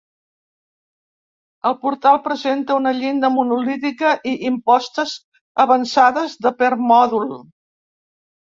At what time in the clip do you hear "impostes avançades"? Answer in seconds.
4.51-6.37